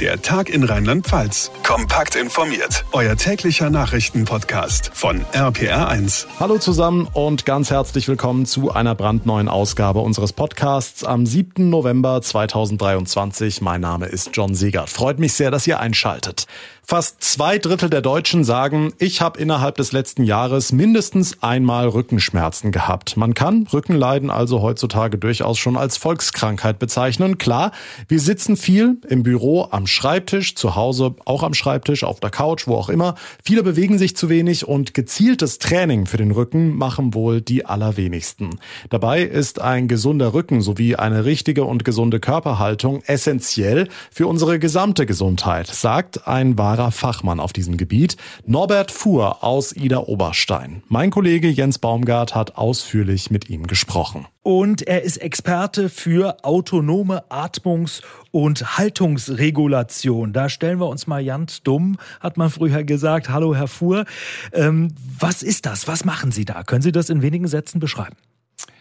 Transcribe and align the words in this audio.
Der 0.00 0.20
Tag 0.20 0.50
in 0.50 0.64
Rheinland-Pfalz. 0.64 1.52
Kompakt 1.62 2.16
informiert. 2.16 2.84
Euer 2.90 3.14
täglicher 3.14 3.70
Nachrichtenpodcast 3.70 4.90
von 4.92 5.24
RPR1. 5.32 6.26
Hallo 6.40 6.58
zusammen 6.58 7.06
und 7.12 7.46
ganz 7.46 7.70
herzlich 7.70 8.08
willkommen 8.08 8.44
zu 8.44 8.72
einer 8.72 8.96
brandneuen 8.96 9.48
Ausgabe 9.48 10.00
unseres 10.00 10.32
Podcasts 10.32 11.04
am 11.04 11.26
7. 11.26 11.70
November 11.70 12.20
2023. 12.20 13.60
Mein 13.60 13.82
Name 13.82 14.06
ist 14.06 14.30
John 14.32 14.56
Siegert. 14.56 14.90
Freut 14.90 15.20
mich 15.20 15.34
sehr, 15.34 15.52
dass 15.52 15.64
ihr 15.68 15.78
einschaltet. 15.78 16.48
Fast 16.86 17.24
zwei 17.24 17.56
Drittel 17.56 17.88
der 17.88 18.02
Deutschen 18.02 18.44
sagen, 18.44 18.92
ich 18.98 19.22
habe 19.22 19.40
innerhalb 19.40 19.76
des 19.76 19.92
letzten 19.92 20.22
Jahres 20.22 20.70
mindestens 20.70 21.42
einmal 21.42 21.88
Rückenschmerzen 21.88 22.72
gehabt. 22.72 23.16
Man 23.16 23.32
kann 23.32 23.66
Rückenleiden 23.72 24.28
also 24.28 24.60
heutzutage 24.60 25.16
durchaus 25.16 25.58
schon 25.58 25.78
als 25.78 25.96
Volkskrankheit 25.96 26.78
bezeichnen. 26.78 27.38
Klar, 27.38 27.72
wir 28.06 28.20
sitzen 28.20 28.58
viel 28.58 28.98
im 29.08 29.22
Büro, 29.22 29.66
am 29.70 29.86
Schreibtisch, 29.86 30.56
zu 30.56 30.74
Hause 30.74 31.14
auch 31.24 31.42
am 31.42 31.54
Schreibtisch, 31.54 32.04
auf 32.04 32.20
der 32.20 32.28
Couch, 32.28 32.66
wo 32.66 32.76
auch 32.76 32.90
immer. 32.90 33.14
Viele 33.42 33.62
bewegen 33.62 33.96
sich 33.96 34.14
zu 34.14 34.28
wenig 34.28 34.68
und 34.68 34.92
gezieltes 34.92 35.58
Training 35.58 36.04
für 36.04 36.18
den 36.18 36.32
Rücken 36.32 36.76
machen 36.76 37.14
wohl 37.14 37.40
die 37.40 37.64
allerwenigsten. 37.64 38.58
Dabei 38.90 39.22
ist 39.22 39.58
ein 39.58 39.88
gesunder 39.88 40.34
Rücken 40.34 40.60
sowie 40.60 40.96
eine 40.96 41.24
richtige 41.24 41.64
und 41.64 41.86
gesunde 41.86 42.20
Körperhaltung 42.20 43.02
essentiell 43.06 43.88
für 44.10 44.26
unsere 44.26 44.58
gesamte 44.58 45.06
Gesundheit, 45.06 45.68
sagt 45.68 46.28
ein 46.28 46.58
wahrer 46.78 46.90
Fachmann 46.90 47.38
auf 47.38 47.52
diesem 47.52 47.76
Gebiet, 47.76 48.16
Norbert 48.46 48.90
Fuhr 48.90 49.44
aus 49.44 49.76
Ida 49.76 49.98
Oberstein. 49.98 50.82
Mein 50.88 51.10
Kollege 51.10 51.48
Jens 51.48 51.78
Baumgart 51.78 52.34
hat 52.34 52.56
ausführlich 52.56 53.30
mit 53.30 53.48
ihm 53.48 53.68
gesprochen. 53.68 54.26
Und 54.42 54.82
er 54.82 55.02
ist 55.02 55.18
Experte 55.18 55.88
für 55.88 56.44
autonome 56.44 57.30
Atmungs- 57.30 58.02
und 58.32 58.76
Haltungsregulation. 58.76 60.32
Da 60.32 60.48
stellen 60.48 60.80
wir 60.80 60.88
uns 60.88 61.06
mal 61.06 61.24
ganz 61.24 61.62
dumm, 61.62 61.96
hat 62.18 62.36
man 62.38 62.50
früher 62.50 62.82
gesagt. 62.82 63.28
Hallo, 63.28 63.54
Herr 63.54 63.68
Fuhr. 63.68 64.04
Ähm, 64.52 64.96
was 65.20 65.44
ist 65.44 65.66
das? 65.66 65.86
Was 65.86 66.04
machen 66.04 66.32
Sie 66.32 66.44
da? 66.44 66.64
Können 66.64 66.82
Sie 66.82 66.92
das 66.92 67.08
in 67.08 67.22
wenigen 67.22 67.46
Sätzen 67.46 67.78
beschreiben? 67.78 68.16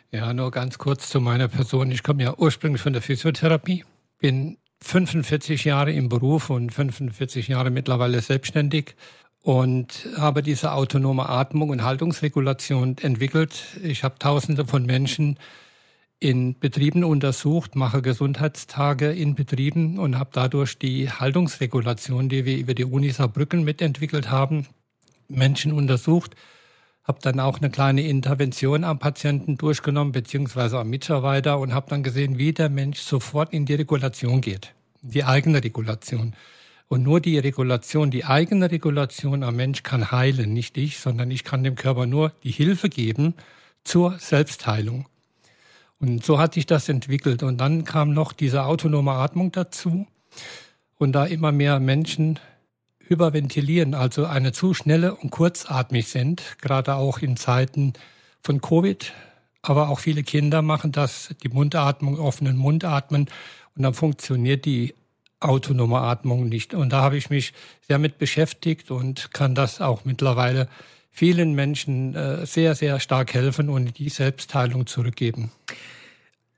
Ja, 0.10 0.34
nur 0.34 0.50
ganz 0.50 0.80
kurz 0.80 1.10
zu 1.10 1.22
meiner 1.22 1.48
Person. 1.48 1.92
Ich 1.92 2.02
komme 2.02 2.24
ja 2.24 2.34
ursprünglich 2.36 2.82
von 2.82 2.94
der 2.94 3.04
Physiotherapie, 3.04 3.86
bin 4.18 4.58
45 4.84 5.64
Jahre 5.64 5.92
im 5.92 6.10
Beruf 6.10 6.50
und 6.50 6.72
45 6.72 7.48
Jahre 7.48 7.70
mittlerweile 7.70 8.22
selbstständig 8.22 8.96
und 9.42 10.08
habe 10.18 10.44
diese 10.44 10.74
autonome 10.74 11.28
Atmung 11.28 11.70
und 11.70 11.84
Haltungsregulation 11.84 12.98
entwickelt. 13.02 13.64
Ich 13.82 14.04
habe 14.04 14.20
Tausende 14.20 14.66
von 14.66 14.86
Menschen 14.86 15.38
in 16.20 16.58
Betrieben 16.60 17.04
untersucht, 17.04 17.76
mache 17.76 18.02
Gesundheitstage 18.02 19.12
in 19.12 19.36
Betrieben 19.36 20.00
und 20.00 20.18
habe 20.18 20.30
dadurch 20.34 20.78
die 20.78 21.10
Haltungsregulation, 21.10 22.30
die 22.30 22.46
wir 22.46 22.58
über 22.58 22.74
die 22.74 22.86
Uni 22.86 23.10
Saarbrücken 23.10 23.64
mitentwickelt 23.64 24.30
haben, 24.30 24.68
Menschen 25.28 25.74
untersucht 25.74 26.36
habe 27.04 27.20
dann 27.22 27.40
auch 27.40 27.60
eine 27.60 27.70
kleine 27.70 28.08
Intervention 28.08 28.84
am 28.84 29.00
Patienten 29.00 29.58
durchgenommen, 29.58 30.14
beziehungsweise 30.14 30.80
am 30.80 30.90
Mitarbeiter 30.90 31.60
und 31.60 31.74
habe 31.74 31.90
dann 31.90 32.04
gesehen, 32.04 32.38
wie 32.38 32.54
der 32.54 32.70
Mensch 32.70 33.00
sofort 33.00 33.54
in 33.54 33.66
die 33.66 33.76
Regulation 33.76 34.40
geht, 34.40 34.74
die 35.02 35.24
eigene 35.24 35.64
Regulation. 35.64 36.34
Und 36.88 37.04
nur 37.04 37.20
die 37.20 37.40
Regulation, 37.40 38.12
die 38.12 38.24
eigene 38.24 38.70
Regulation 38.70 39.44
am 39.44 39.56
Mensch 39.56 39.84
kann 39.84 40.12
heilen, 40.12 40.54
nicht 40.54 40.78
ich, 40.78 41.00
sondern 41.00 41.32
ich 41.32 41.44
kann 41.44 41.64
dem 41.64 41.76
Körper 41.76 42.06
nur 42.06 42.32
die 42.44 42.52
Hilfe 42.52 42.88
geben 42.88 43.34
zur 43.84 44.20
Selbstheilung. 44.20 45.08
Und 46.00 46.24
so 46.24 46.38
hat 46.38 46.54
sich 46.54 46.66
das 46.66 46.90
entwickelt. 46.90 47.44
Und 47.44 47.58
dann 47.60 47.86
kam 47.86 48.14
noch 48.14 48.34
diese 48.34 48.66
autonome 48.66 49.12
Atmung 49.12 49.52
dazu. 49.52 50.06
Und 50.98 51.14
da 51.14 51.26
immer 51.26 51.52
mehr 51.52 51.80
Menschen 51.80 52.40
hyperventilieren, 53.08 53.94
also 53.94 54.26
eine 54.26 54.52
zu 54.52 54.74
schnelle 54.74 55.16
und 55.16 55.30
kurzatmig 55.32 56.08
sind, 56.08 56.42
gerade 56.62 56.96
auch 56.96 57.20
in 57.20 57.38
Zeiten 57.38 57.94
von 58.42 58.62
Covid. 58.62 59.14
Aber 59.62 59.90
auch 59.90 60.00
viele 60.00 60.24
Kinder 60.24 60.62
machen 60.62 60.92
das, 60.92 61.34
die 61.44 61.50
Mundatmung, 61.50 62.20
offenen 62.20 62.58
Mund 62.58 62.84
atmen 62.84 63.28
und 63.76 63.84
dann 63.84 63.94
funktioniert 63.94 64.66
die 64.66 64.94
autonome 65.40 66.00
Atmung 66.00 66.50
nicht. 66.50 66.74
Und 66.74 66.92
da 66.92 67.02
habe 67.02 67.18
ich 67.18 67.30
mich 67.30 67.54
sehr 67.88 68.00
mit 68.00 68.18
beschäftigt 68.18 68.92
und 68.92 69.34
kann 69.34 69.56
das 69.56 69.82
auch 69.82 70.06
mittlerweile 70.06 70.68
vielen 71.12 71.54
Menschen 71.54 72.16
äh, 72.16 72.46
sehr, 72.46 72.76
sehr 72.76 73.00
stark 73.00 73.34
helfen 73.34 73.70
und 73.70 73.98
die 74.00 74.10
Selbstheilung 74.10 74.88
zurückgeben. 74.88 75.52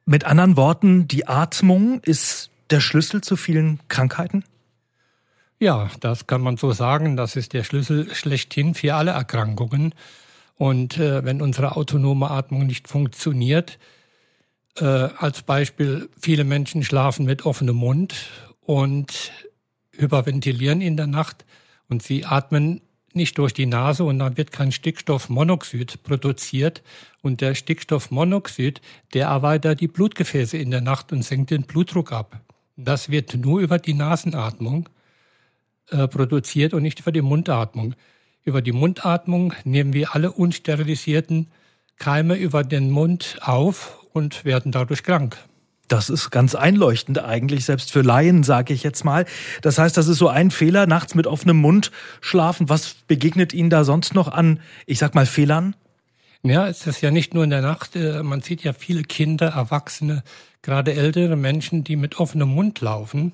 Mit 0.05 0.23
anderen 0.23 0.55
Worten, 0.55 1.07
die 1.07 1.27
Atmung 1.27 1.99
ist 2.01 2.51
der 2.69 2.79
Schlüssel 2.79 3.21
zu 3.21 3.35
vielen 3.35 3.79
Krankheiten? 3.87 4.43
Ja, 5.65 5.89
das 5.99 6.27
kann 6.27 6.41
man 6.41 6.57
so 6.57 6.73
sagen. 6.73 7.17
Das 7.17 7.35
ist 7.35 7.53
der 7.53 7.63
Schlüssel 7.63 8.13
schlechthin 8.13 8.75
für 8.75 8.93
alle 8.93 9.09
Erkrankungen. 9.09 9.95
Und 10.57 10.99
äh, 10.99 11.25
wenn 11.25 11.41
unsere 11.41 11.75
autonome 11.75 12.29
Atmung 12.29 12.67
nicht 12.67 12.87
funktioniert, 12.87 13.79
äh, 14.77 14.85
als 14.85 15.41
Beispiel, 15.41 16.07
viele 16.21 16.43
Menschen 16.43 16.83
schlafen 16.83 17.25
mit 17.25 17.47
offenem 17.47 17.77
Mund 17.77 18.13
und 18.61 19.31
hyperventilieren 19.93 20.81
in 20.81 20.97
der 20.97 21.07
Nacht 21.07 21.45
und 21.89 22.03
sie 22.03 22.25
atmen 22.25 22.81
nicht 23.13 23.39
durch 23.39 23.51
die 23.51 23.65
Nase 23.65 24.03
und 24.03 24.19
dann 24.19 24.37
wird 24.37 24.51
kein 24.51 24.71
Stickstoffmonoxid 24.71 26.03
produziert. 26.03 26.83
Und 27.23 27.41
der 27.41 27.55
Stickstoffmonoxid, 27.55 28.81
der 29.15 29.29
erweitert 29.29 29.81
die 29.81 29.87
Blutgefäße 29.87 30.59
in 30.59 30.69
der 30.69 30.81
Nacht 30.81 31.11
und 31.11 31.23
senkt 31.23 31.49
den 31.49 31.63
Blutdruck 31.63 32.11
ab. 32.11 32.39
Das 32.77 33.09
wird 33.09 33.33
nur 33.33 33.61
über 33.61 33.79
die 33.79 33.95
Nasenatmung 33.95 34.89
äh, 35.89 36.07
produziert 36.07 36.73
und 36.73 36.81
nicht 36.83 36.99
über 36.99 37.11
die 37.11 37.21
Mundatmung. 37.21 37.95
Über 38.43 38.61
die 38.61 38.71
Mundatmung 38.71 39.53
nehmen 39.63 39.93
wir 39.93 40.15
alle 40.15 40.31
unsterilisierten 40.31 41.47
Keime 41.97 42.35
über 42.35 42.63
den 42.63 42.91
Mund 42.91 43.39
auf 43.41 44.05
und 44.13 44.45
werden 44.45 44.71
dadurch 44.71 45.03
krank. 45.03 45.37
Das 45.87 46.09
ist 46.09 46.31
ganz 46.31 46.55
einleuchtend 46.55 47.19
eigentlich, 47.19 47.65
selbst 47.65 47.91
für 47.91 48.01
Laien, 48.01 48.43
sage 48.43 48.73
ich 48.73 48.81
jetzt 48.83 49.05
mal. 49.05 49.25
Das 49.61 49.77
heißt, 49.77 49.95
das 49.95 50.07
ist 50.07 50.17
so 50.17 50.27
ein 50.27 50.49
Fehler, 50.49 50.87
nachts 50.87 51.13
mit 51.13 51.27
offenem 51.27 51.57
Mund 51.57 51.91
schlafen. 52.21 52.69
Was 52.69 52.95
begegnet 53.07 53.53
Ihnen 53.53 53.69
da 53.69 53.83
sonst 53.83 54.15
noch 54.15 54.27
an, 54.27 54.59
ich 54.87 54.97
sag 54.97 55.13
mal, 55.13 55.27
Fehlern? 55.27 55.75
Ja, 56.41 56.67
es 56.67 56.85
ist 56.87 57.01
ja 57.01 57.11
nicht 57.11 57.33
nur 57.33 57.43
in 57.43 57.49
der 57.51 57.61
Nacht. 57.61 57.95
Äh, 57.95 58.23
man 58.23 58.41
sieht 58.41 58.63
ja 58.63 58.73
viele 58.73 59.03
Kinder, 59.03 59.47
Erwachsene, 59.47 60.23
gerade 60.61 60.93
ältere 60.93 61.35
Menschen, 61.35 61.83
die 61.83 61.95
mit 61.95 62.19
offenem 62.19 62.49
Mund 62.49 62.81
laufen. 62.81 63.33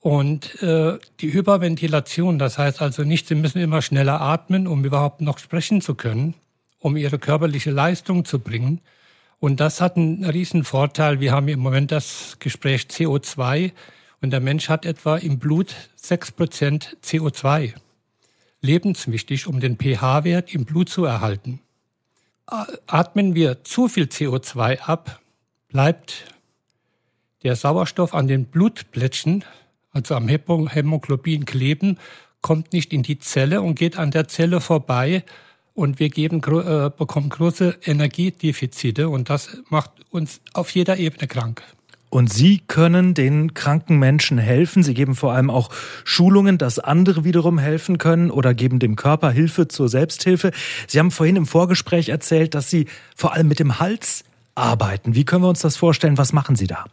Und 0.00 0.62
äh, 0.62 0.98
die 1.20 1.32
Hyperventilation, 1.32 2.38
das 2.38 2.58
heißt 2.58 2.80
also 2.80 3.02
nicht, 3.02 3.26
sie 3.26 3.34
müssen 3.34 3.58
immer 3.58 3.82
schneller 3.82 4.20
atmen, 4.20 4.66
um 4.66 4.84
überhaupt 4.84 5.20
noch 5.20 5.38
sprechen 5.38 5.80
zu 5.80 5.94
können, 5.94 6.34
um 6.78 6.96
ihre 6.96 7.18
körperliche 7.18 7.70
Leistung 7.70 8.24
zu 8.24 8.38
bringen. 8.38 8.80
Und 9.40 9.60
das 9.60 9.80
hat 9.80 9.96
einen 9.96 10.24
riesen 10.24 10.64
Vorteil. 10.64 11.20
Wir 11.20 11.32
haben 11.32 11.48
im 11.48 11.60
Moment 11.60 11.90
das 11.90 12.36
Gespräch 12.38 12.82
CO2 12.82 13.72
und 14.20 14.30
der 14.30 14.40
Mensch 14.40 14.68
hat 14.68 14.84
etwa 14.84 15.16
im 15.16 15.38
Blut 15.38 15.74
sechs 15.96 16.30
Prozent 16.30 16.96
CO2. 17.04 17.74
Lebenswichtig, 18.60 19.46
um 19.46 19.60
den 19.60 19.76
pH-Wert 19.76 20.52
im 20.54 20.64
Blut 20.64 20.88
zu 20.88 21.04
erhalten. 21.04 21.60
Atmen 22.46 23.34
wir 23.34 23.62
zu 23.64 23.88
viel 23.88 24.04
CO2 24.04 24.80
ab, 24.80 25.20
bleibt 25.68 26.24
der 27.42 27.54
Sauerstoff 27.54 28.14
an 28.14 28.26
den 28.26 28.46
Blutplättchen 28.46 29.44
also 29.98 30.14
am 30.14 30.28
Hämoglobin 30.28 31.44
kleben, 31.44 31.98
kommt 32.40 32.72
nicht 32.72 32.92
in 32.92 33.02
die 33.02 33.18
Zelle 33.18 33.62
und 33.62 33.74
geht 33.74 33.98
an 33.98 34.10
der 34.10 34.28
Zelle 34.28 34.60
vorbei 34.60 35.24
und 35.74 35.98
wir 35.98 36.08
geben, 36.08 36.38
äh, 36.38 36.90
bekommen 36.96 37.28
große 37.28 37.78
Energiedefizite 37.84 39.08
und 39.08 39.30
das 39.30 39.58
macht 39.68 39.90
uns 40.10 40.40
auf 40.52 40.70
jeder 40.70 40.98
Ebene 40.98 41.28
krank. 41.28 41.62
Und 42.10 42.32
Sie 42.32 42.62
können 42.66 43.12
den 43.12 43.52
kranken 43.52 43.98
Menschen 43.98 44.38
helfen. 44.38 44.82
Sie 44.82 44.94
geben 44.94 45.14
vor 45.14 45.34
allem 45.34 45.50
auch 45.50 45.68
Schulungen, 46.04 46.56
dass 46.56 46.78
andere 46.78 47.22
wiederum 47.24 47.58
helfen 47.58 47.98
können 47.98 48.30
oder 48.30 48.54
geben 48.54 48.78
dem 48.78 48.96
Körper 48.96 49.30
Hilfe 49.30 49.68
zur 49.68 49.90
Selbsthilfe. 49.90 50.52
Sie 50.86 50.98
haben 50.98 51.10
vorhin 51.10 51.36
im 51.36 51.46
Vorgespräch 51.46 52.08
erzählt, 52.08 52.54
dass 52.54 52.70
Sie 52.70 52.86
vor 53.14 53.34
allem 53.34 53.48
mit 53.48 53.58
dem 53.58 53.78
Hals 53.78 54.24
arbeiten. 54.54 55.14
Wie 55.14 55.24
können 55.24 55.44
wir 55.44 55.50
uns 55.50 55.60
das 55.60 55.76
vorstellen? 55.76 56.16
Was 56.16 56.32
machen 56.32 56.56
Sie 56.56 56.66
da? 56.66 56.86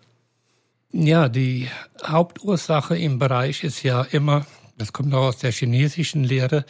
Ja, 0.97 1.27
die 1.27 1.67
Hauptursache 2.05 2.97
im 2.97 3.19
Bereich 3.19 3.65
ist 3.65 3.83
ja 3.83 4.03
immer, 4.03 4.47
das 4.77 4.93
kommt 4.93 5.13
auch 5.13 5.27
aus 5.27 5.37
der 5.39 5.51
chinesischen 5.51 6.23
Lehre, 6.23 6.63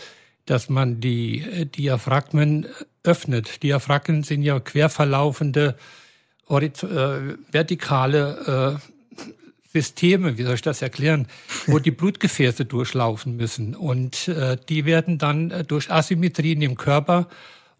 dass 0.47 0.67
man 0.67 0.99
die 0.99 1.41
äh, 1.41 1.67
Diaphragmen 1.67 2.65
öffnet. 3.03 3.61
Diaphragmen 3.61 4.23
sind 4.23 4.41
ja 4.41 4.59
querverlaufende 4.59 5.77
äh, 6.49 6.69
vertikale 7.51 8.79
äh, 8.81 9.21
Systeme, 9.71 10.39
wie 10.39 10.43
soll 10.43 10.55
ich 10.55 10.63
das 10.63 10.81
erklären, 10.81 11.27
wo 11.67 11.77
die 11.77 11.91
Blutgefäße 11.91 12.65
durchlaufen 12.65 13.35
müssen. 13.35 13.75
Und 13.75 14.31
die 14.69 14.85
werden 14.85 15.17
dann 15.17 15.65
durch 15.67 15.91
Asymmetrien 15.91 16.61
im 16.61 16.77
Körper 16.77 17.27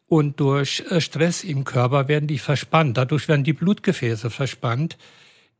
und 0.07 0.39
durch 0.41 0.83
Stress 0.99 1.45
im 1.45 1.63
Körper 1.63 2.09
werden 2.09 2.27
die 2.27 2.37
verspannt. 2.37 2.97
Dadurch 2.97 3.29
werden 3.29 3.45
die 3.45 3.53
Blutgefäße 3.53 4.29
verspannt. 4.29 4.97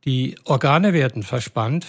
Die 0.04 0.36
Organe 0.44 0.92
werden 0.92 1.22
verspannt 1.22 1.86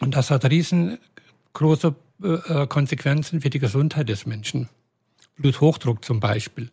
Und 0.00 0.16
das 0.16 0.30
hat 0.30 0.44
riesengroße 0.44 1.94
äh, 2.22 2.66
Konsequenzen 2.66 3.40
für 3.40 3.50
die 3.50 3.58
Gesundheit 3.58 4.08
des 4.08 4.26
Menschen. 4.26 4.68
Bluthochdruck 5.36 6.04
zum 6.04 6.20
Beispiel. 6.20 6.70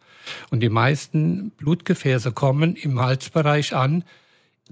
Und 0.52 0.60
die 0.62 0.70
meisten 0.70 1.52
Blutgefäße 1.52 2.32
kommen 2.32 2.76
im 2.76 3.00
Halsbereich 3.00 3.76
an, 3.76 4.04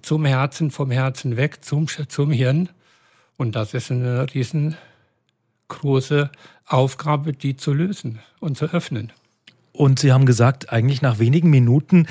zum 0.01 0.25
Herzen, 0.25 0.71
vom 0.71 0.91
Herzen 0.91 1.37
weg, 1.37 1.63
zum, 1.63 1.87
zum 1.87 2.31
Hirn. 2.31 2.69
Und 3.37 3.55
das 3.55 3.73
ist 3.73 3.91
eine 3.91 4.27
riesengroße 4.33 6.31
Aufgabe, 6.65 7.33
die 7.33 7.55
zu 7.57 7.73
lösen 7.73 8.19
und 8.39 8.57
zu 8.57 8.65
öffnen. 8.65 9.11
Und 9.71 9.99
Sie 9.99 10.11
haben 10.11 10.25
gesagt, 10.25 10.71
eigentlich 10.71 11.01
nach 11.01 11.19
wenigen 11.19 11.49
Minuten 11.49 12.07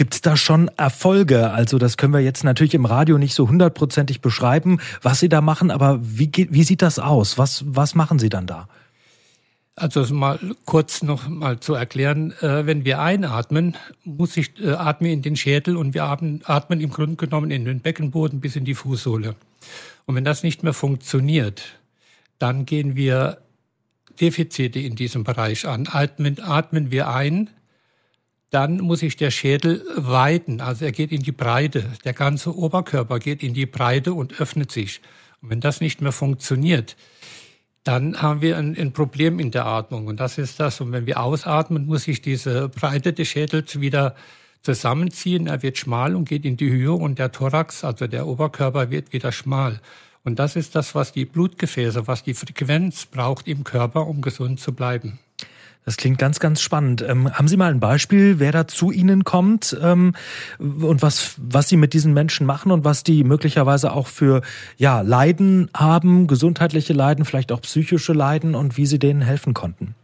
Gibt 0.00 0.14
es 0.14 0.22
da 0.22 0.34
schon 0.34 0.68
Erfolge? 0.78 1.50
Also 1.50 1.76
das 1.76 1.98
können 1.98 2.14
wir 2.14 2.20
jetzt 2.20 2.42
natürlich 2.42 2.72
im 2.72 2.86
Radio 2.86 3.18
nicht 3.18 3.34
so 3.34 3.50
hundertprozentig 3.50 4.22
beschreiben, 4.22 4.80
was 5.02 5.20
Sie 5.20 5.28
da 5.28 5.42
machen, 5.42 5.70
aber 5.70 5.98
wie, 6.00 6.32
wie 6.48 6.62
sieht 6.62 6.80
das 6.80 6.98
aus? 6.98 7.36
Was, 7.36 7.64
was 7.66 7.94
machen 7.94 8.18
Sie 8.18 8.30
dann 8.30 8.46
da? 8.46 8.66
Also 9.76 10.02
mal 10.14 10.38
kurz 10.64 11.02
noch 11.02 11.28
mal 11.28 11.60
zu 11.60 11.74
erklären, 11.74 12.32
äh, 12.40 12.64
wenn 12.64 12.86
wir 12.86 13.02
einatmen, 13.02 13.76
muss 14.02 14.38
ich 14.38 14.58
äh, 14.58 14.70
atme 14.70 15.12
in 15.12 15.20
den 15.20 15.36
Schädel 15.36 15.76
und 15.76 15.92
wir 15.92 16.04
atmen, 16.04 16.40
atmen 16.44 16.80
im 16.80 16.88
Grunde 16.88 17.16
genommen 17.16 17.50
in 17.50 17.66
den 17.66 17.80
Beckenboden 17.80 18.40
bis 18.40 18.56
in 18.56 18.64
die 18.64 18.74
Fußsohle. 18.74 19.34
Und 20.06 20.14
wenn 20.14 20.24
das 20.24 20.42
nicht 20.42 20.62
mehr 20.62 20.72
funktioniert, 20.72 21.60
dann 22.38 22.64
gehen 22.64 22.96
wir 22.96 23.36
Defizite 24.18 24.78
in 24.78 24.96
diesem 24.96 25.24
Bereich 25.24 25.68
an. 25.68 25.88
Atmen, 25.92 26.40
atmen 26.40 26.90
wir 26.90 27.10
ein, 27.10 27.50
dann 28.50 28.78
muss 28.78 29.00
sich 29.00 29.16
der 29.16 29.30
Schädel 29.30 29.84
weiten, 29.96 30.60
also 30.60 30.84
er 30.84 30.92
geht 30.92 31.12
in 31.12 31.22
die 31.22 31.32
Breite. 31.32 31.84
Der 32.04 32.12
ganze 32.12 32.56
Oberkörper 32.56 33.20
geht 33.20 33.42
in 33.42 33.54
die 33.54 33.66
Breite 33.66 34.12
und 34.12 34.40
öffnet 34.40 34.72
sich. 34.72 35.00
Und 35.40 35.50
wenn 35.50 35.60
das 35.60 35.80
nicht 35.80 36.02
mehr 36.02 36.12
funktioniert, 36.12 36.96
dann 37.84 38.20
haben 38.20 38.42
wir 38.42 38.58
ein, 38.58 38.76
ein, 38.76 38.92
Problem 38.92 39.38
in 39.38 39.52
der 39.52 39.66
Atmung. 39.66 40.06
Und 40.06 40.20
das 40.20 40.36
ist 40.36 40.60
das. 40.60 40.80
Und 40.80 40.92
wenn 40.92 41.06
wir 41.06 41.20
ausatmen, 41.22 41.86
muss 41.86 42.04
sich 42.04 42.20
diese 42.20 42.68
Breite 42.68 43.12
des 43.12 43.28
Schädels 43.28 43.80
wieder 43.80 44.16
zusammenziehen. 44.62 45.46
Er 45.46 45.62
wird 45.62 45.78
schmal 45.78 46.14
und 46.14 46.28
geht 46.28 46.44
in 46.44 46.56
die 46.56 46.70
Höhe 46.70 46.92
und 46.92 47.18
der 47.18 47.32
Thorax, 47.32 47.84
also 47.84 48.06
der 48.06 48.26
Oberkörper, 48.26 48.90
wird 48.90 49.12
wieder 49.12 49.32
schmal. 49.32 49.80
Und 50.24 50.38
das 50.38 50.56
ist 50.56 50.74
das, 50.74 50.94
was 50.94 51.12
die 51.12 51.24
Blutgefäße, 51.24 52.06
was 52.06 52.22
die 52.22 52.34
Frequenz 52.34 53.06
braucht 53.06 53.48
im 53.48 53.64
Körper, 53.64 54.06
um 54.06 54.20
gesund 54.20 54.60
zu 54.60 54.74
bleiben. 54.74 55.18
Das 55.84 55.96
klingt 55.96 56.18
ganz, 56.18 56.40
ganz 56.40 56.60
spannend. 56.60 57.02
Ähm, 57.02 57.32
haben 57.32 57.48
Sie 57.48 57.56
mal 57.56 57.70
ein 57.70 57.80
Beispiel, 57.80 58.38
wer 58.38 58.52
da 58.52 58.66
zu 58.66 58.90
Ihnen 58.90 59.24
kommt 59.24 59.76
ähm, 59.82 60.14
und 60.58 61.02
was, 61.02 61.34
was 61.38 61.68
Sie 61.68 61.76
mit 61.76 61.94
diesen 61.94 62.12
Menschen 62.12 62.46
machen 62.46 62.70
und 62.70 62.84
was 62.84 63.02
die 63.02 63.24
möglicherweise 63.24 63.92
auch 63.92 64.06
für 64.06 64.42
ja, 64.76 65.00
Leiden 65.00 65.70
haben, 65.74 66.26
gesundheitliche 66.26 66.92
Leiden, 66.92 67.24
vielleicht 67.24 67.50
auch 67.50 67.62
psychische 67.62 68.12
Leiden 68.12 68.54
und 68.54 68.76
wie 68.76 68.86
Sie 68.86 68.98
denen 68.98 69.22
helfen 69.22 69.54
konnten? 69.54 69.94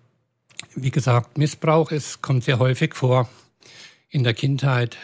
Wie 0.75 0.91
gesagt, 0.91 1.39
Missbrauch 1.39 1.93
ist, 1.93 2.23
kommt 2.23 2.45
sehr 2.45 2.59
häufig 2.59 2.95
vor 2.95 3.29
in 4.09 4.25
der 4.25 4.35
Kindheit. 4.35 4.97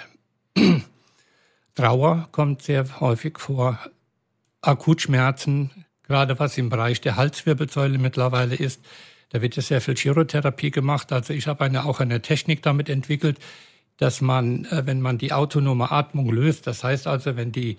Trauer 1.74 2.28
kommt 2.32 2.62
sehr 2.62 3.00
häufig 3.00 3.38
vor. 3.38 3.78
Akutschmerzen, 4.62 5.70
gerade 6.04 6.38
was 6.38 6.56
im 6.56 6.68
Bereich 6.68 7.00
der 7.00 7.16
Halswirbelsäule 7.16 7.98
mittlerweile 7.98 8.54
ist. 8.54 8.80
Da 9.32 9.40
wird 9.40 9.56
ja 9.56 9.62
sehr 9.62 9.80
viel 9.80 9.96
Chirotherapie 9.96 10.70
gemacht. 10.70 11.10
Also 11.10 11.32
ich 11.32 11.46
habe 11.46 11.64
eine, 11.64 11.86
auch 11.86 12.00
eine 12.00 12.20
Technik 12.20 12.62
damit 12.62 12.90
entwickelt, 12.90 13.38
dass 13.96 14.20
man, 14.20 14.66
äh, 14.66 14.82
wenn 14.84 15.00
man 15.00 15.16
die 15.16 15.32
autonome 15.32 15.90
Atmung 15.90 16.30
löst, 16.30 16.66
das 16.66 16.84
heißt 16.84 17.06
also, 17.06 17.36
wenn 17.36 17.50
die 17.50 17.78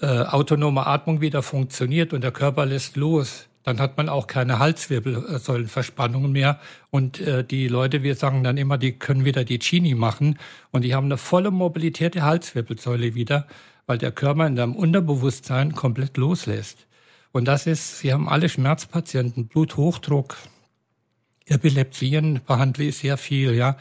äh, 0.00 0.06
autonome 0.06 0.86
Atmung 0.86 1.20
wieder 1.20 1.42
funktioniert 1.42 2.14
und 2.14 2.22
der 2.22 2.32
Körper 2.32 2.64
lässt 2.64 2.96
los, 2.96 3.46
dann 3.62 3.78
hat 3.78 3.98
man 3.98 4.08
auch 4.08 4.26
keine 4.26 4.58
Halswirbelsäulenverspannungen 4.58 6.32
mehr. 6.32 6.58
Und 6.90 7.20
äh, 7.20 7.44
die 7.44 7.68
Leute, 7.68 8.02
wir 8.02 8.14
sagen 8.14 8.42
dann 8.42 8.56
immer, 8.56 8.78
die 8.78 8.92
können 8.92 9.26
wieder 9.26 9.44
die 9.44 9.58
Chini 9.58 9.94
machen 9.94 10.38
und 10.70 10.82
die 10.82 10.94
haben 10.94 11.06
eine 11.06 11.18
volle 11.18 11.50
Mobilität 11.50 12.14
der 12.14 12.24
Halswirbelsäule 12.24 13.14
wieder, 13.14 13.46
weil 13.86 13.98
der 13.98 14.12
Körper 14.12 14.46
in 14.46 14.56
seinem 14.56 14.74
Unterbewusstsein 14.74 15.74
komplett 15.74 16.16
loslässt. 16.16 16.86
Und 17.32 17.44
das 17.46 17.66
ist, 17.66 17.98
Sie 17.98 18.14
haben 18.14 18.30
alle 18.30 18.48
Schmerzpatienten, 18.48 19.46
Bluthochdruck, 19.46 20.36
Epilepsien 21.50 22.40
behandle 22.46 22.84
ich 22.84 22.98
sehr 22.98 23.16
viel, 23.16 23.54
ja. 23.54 23.76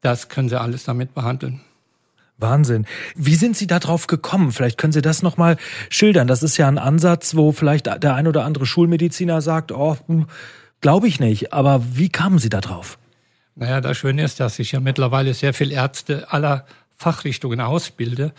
Das 0.00 0.28
können 0.28 0.48
Sie 0.48 0.60
alles 0.60 0.84
damit 0.84 1.14
behandeln. 1.14 1.60
Wahnsinn. 2.38 2.86
Wie 3.14 3.34
sind 3.34 3.56
Sie 3.56 3.66
da 3.66 3.78
drauf 3.78 4.06
gekommen? 4.06 4.52
Vielleicht 4.52 4.78
können 4.78 4.92
Sie 4.92 5.02
das 5.02 5.22
nochmal 5.22 5.56
schildern. 5.90 6.26
Das 6.26 6.42
ist 6.42 6.56
ja 6.56 6.68
ein 6.68 6.78
Ansatz, 6.78 7.36
wo 7.36 7.52
vielleicht 7.52 7.86
der 7.86 8.14
ein 8.14 8.26
oder 8.26 8.44
andere 8.44 8.66
Schulmediziner 8.66 9.42
sagt, 9.42 9.72
oh, 9.72 9.96
hm, 10.06 10.26
glaube 10.80 11.06
ich 11.06 11.20
nicht. 11.20 11.52
Aber 11.52 11.82
wie 11.92 12.08
kamen 12.08 12.38
Sie 12.38 12.48
da 12.48 12.60
drauf? 12.60 12.98
Naja, 13.56 13.80
das 13.80 13.98
Schöne 13.98 14.24
ist, 14.24 14.40
dass 14.40 14.58
ich 14.58 14.72
ja 14.72 14.80
mittlerweile 14.80 15.34
sehr 15.34 15.52
viele 15.52 15.74
Ärzte 15.74 16.32
aller 16.32 16.64
Fachrichtungen 16.96 17.60
ausbilde. 17.60 18.32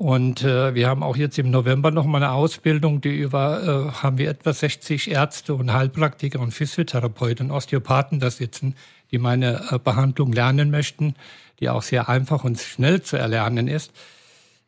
Und 0.00 0.44
äh, 0.44 0.74
wir 0.74 0.88
haben 0.88 1.02
auch 1.02 1.18
jetzt 1.18 1.38
im 1.38 1.50
November 1.50 1.90
noch 1.90 2.06
mal 2.06 2.22
eine 2.22 2.32
Ausbildung, 2.32 3.02
die 3.02 3.14
über, 3.14 3.92
äh, 3.92 4.02
haben 4.02 4.16
wir 4.16 4.30
etwa 4.30 4.50
60 4.54 5.10
Ärzte 5.10 5.52
und 5.52 5.74
Heilpraktiker 5.74 6.40
und 6.40 6.52
Physiotherapeuten 6.52 7.50
Osteopathen 7.50 8.18
da 8.18 8.30
sitzen, 8.30 8.76
die 9.10 9.18
meine 9.18 9.62
äh, 9.70 9.78
Behandlung 9.78 10.32
lernen 10.32 10.70
möchten, 10.70 11.16
die 11.60 11.68
auch 11.68 11.82
sehr 11.82 12.08
einfach 12.08 12.44
und 12.44 12.58
schnell 12.58 13.02
zu 13.02 13.18
erlernen 13.18 13.68
ist. 13.68 13.92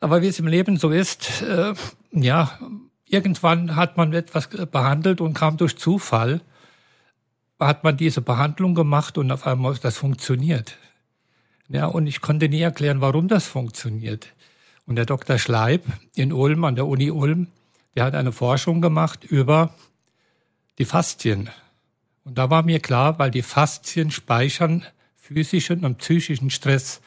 Aber 0.00 0.20
wie 0.20 0.26
es 0.26 0.38
im 0.38 0.48
Leben 0.48 0.76
so 0.76 0.90
ist, 0.90 1.40
äh, 1.40 1.72
ja, 2.12 2.58
irgendwann 3.08 3.74
hat 3.74 3.96
man 3.96 4.12
etwas 4.12 4.48
behandelt 4.48 5.22
und 5.22 5.32
kam 5.32 5.56
durch 5.56 5.78
Zufall, 5.78 6.42
hat 7.58 7.84
man 7.84 7.96
diese 7.96 8.20
Behandlung 8.20 8.74
gemacht 8.74 9.16
und 9.16 9.32
auf 9.32 9.46
einmal 9.46 9.76
das 9.80 9.96
funktioniert. 9.96 10.76
Ja, 11.70 11.86
und 11.86 12.06
ich 12.06 12.20
konnte 12.20 12.50
nie 12.50 12.60
erklären, 12.60 13.00
warum 13.00 13.28
das 13.28 13.46
funktioniert. 13.46 14.34
Und 14.86 14.96
der 14.96 15.06
Dr. 15.06 15.38
Schleib 15.38 15.84
in 16.14 16.32
Ulm, 16.32 16.64
an 16.64 16.74
der 16.74 16.86
Uni 16.86 17.10
Ulm, 17.10 17.48
der 17.94 18.04
hat 18.04 18.14
eine 18.14 18.32
Forschung 18.32 18.80
gemacht 18.80 19.24
über 19.24 19.74
die 20.78 20.84
Faszien. 20.84 21.50
Und 22.24 22.38
da 22.38 22.50
war 22.50 22.62
mir 22.62 22.80
klar, 22.80 23.18
weil 23.18 23.30
die 23.30 23.42
Faszien 23.42 24.10
speichern 24.10 24.84
physischen 25.16 25.84
und 25.84 25.98
psychischen 25.98 26.50
Stress. 26.50 27.00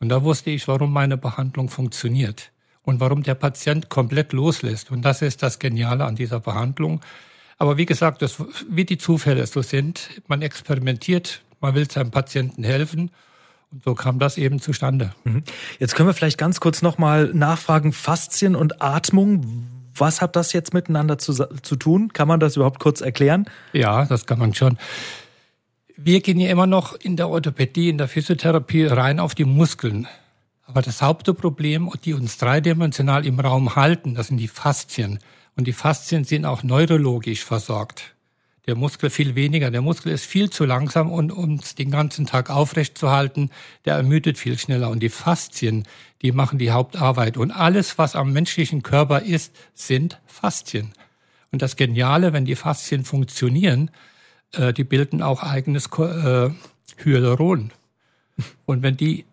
Und 0.00 0.08
da 0.08 0.22
wusste 0.22 0.50
ich, 0.50 0.66
warum 0.68 0.92
meine 0.92 1.16
Behandlung 1.16 1.68
funktioniert 1.68 2.50
und 2.82 3.00
warum 3.00 3.22
der 3.22 3.34
Patient 3.34 3.88
komplett 3.88 4.32
loslässt. 4.32 4.90
Und 4.90 5.02
das 5.02 5.22
ist 5.22 5.42
das 5.42 5.58
Geniale 5.58 6.04
an 6.04 6.16
dieser 6.16 6.40
Behandlung. 6.40 7.00
Aber 7.58 7.76
wie 7.76 7.86
gesagt, 7.86 8.22
das, 8.22 8.42
wie 8.68 8.84
die 8.84 8.98
Zufälle 8.98 9.46
so 9.46 9.62
sind, 9.62 10.22
man 10.26 10.42
experimentiert, 10.42 11.42
man 11.60 11.74
will 11.74 11.88
seinem 11.88 12.10
Patienten 12.10 12.64
helfen 12.64 13.10
und 13.72 13.82
so 13.82 13.94
kam 13.94 14.18
das 14.18 14.38
eben 14.38 14.60
zustande. 14.60 15.12
Mhm. 15.24 15.42
Jetzt 15.78 15.94
können 15.94 16.08
wir 16.08 16.14
vielleicht 16.14 16.38
ganz 16.38 16.60
kurz 16.60 16.82
nochmal 16.82 17.30
nachfragen, 17.32 17.92
Faszien 17.92 18.54
und 18.54 18.82
Atmung. 18.82 19.66
Was 19.94 20.20
hat 20.20 20.36
das 20.36 20.52
jetzt 20.52 20.74
miteinander 20.74 21.18
zu, 21.18 21.32
zu 21.32 21.76
tun? 21.76 22.12
Kann 22.12 22.28
man 22.28 22.40
das 22.40 22.56
überhaupt 22.56 22.80
kurz 22.80 23.00
erklären? 23.00 23.46
Ja, 23.72 24.04
das 24.04 24.26
kann 24.26 24.38
man 24.38 24.54
schon. 24.54 24.78
Wir 25.96 26.20
gehen 26.20 26.40
ja 26.40 26.50
immer 26.50 26.66
noch 26.66 26.94
in 26.94 27.16
der 27.16 27.28
Orthopädie, 27.28 27.88
in 27.88 27.98
der 27.98 28.08
Physiotherapie 28.08 28.86
rein 28.86 29.20
auf 29.20 29.34
die 29.34 29.44
Muskeln. 29.44 30.06
Aber 30.64 30.82
das 30.82 31.02
Hauptproblem, 31.02 31.90
die 32.04 32.14
uns 32.14 32.38
dreidimensional 32.38 33.26
im 33.26 33.40
Raum 33.40 33.76
halten, 33.76 34.14
das 34.14 34.28
sind 34.28 34.38
die 34.38 34.48
Faszien. 34.48 35.18
Und 35.56 35.66
die 35.66 35.72
Faszien 35.74 36.24
sind 36.24 36.46
auch 36.46 36.62
neurologisch 36.62 37.44
versorgt 37.44 38.14
der 38.66 38.76
Muskel 38.76 39.10
viel 39.10 39.34
weniger. 39.34 39.70
Der 39.70 39.82
Muskel 39.82 40.12
ist 40.12 40.24
viel 40.24 40.50
zu 40.50 40.64
langsam, 40.64 41.10
um 41.10 41.30
uns 41.30 41.74
den 41.74 41.90
ganzen 41.90 42.26
Tag 42.26 42.48
aufrecht 42.48 42.96
zu 42.96 43.10
halten. 43.10 43.50
Der 43.84 43.96
ermüdet 43.96 44.38
viel 44.38 44.58
schneller. 44.58 44.90
Und 44.90 45.00
die 45.00 45.08
Faszien, 45.08 45.84
die 46.22 46.30
machen 46.30 46.58
die 46.58 46.70
Hauptarbeit. 46.70 47.36
Und 47.36 47.50
alles, 47.50 47.98
was 47.98 48.14
am 48.14 48.32
menschlichen 48.32 48.82
Körper 48.82 49.22
ist, 49.22 49.54
sind 49.74 50.20
Faszien. 50.26 50.92
Und 51.50 51.60
das 51.60 51.76
Geniale, 51.76 52.32
wenn 52.32 52.44
die 52.44 52.54
Faszien 52.54 53.04
funktionieren, 53.04 53.90
äh, 54.52 54.72
die 54.72 54.84
bilden 54.84 55.22
auch 55.22 55.42
eigenes 55.42 55.86
äh, 55.98 56.50
Hyaluron. 56.98 57.72
Und 58.64 58.82
wenn 58.82 58.96
die 58.96 59.24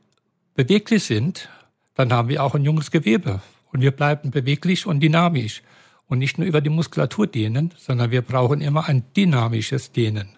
beweglich 0.56 1.04
sind, 1.04 1.50
dann 1.94 2.12
haben 2.12 2.30
wir 2.30 2.44
auch 2.44 2.56
ein 2.56 2.64
junges 2.64 2.90
Gewebe. 2.90 3.42
Und 3.72 3.82
wir 3.82 3.92
bleiben 3.92 4.32
beweglich 4.32 4.88
und 4.88 5.02
dynamisch 5.02 5.62
und 6.10 6.20
nicht 6.20 6.38
nur 6.38 6.48
über 6.48 6.60
die 6.60 6.70
Muskulatur 6.70 7.28
dehnen, 7.28 7.74
sondern 7.78 8.12
wir 8.12 8.22
brauchen 8.22 8.60
immer 8.60 8.90
ein 8.90 9.04
dynamisches 9.16 9.92
Dehnen. 9.92 10.30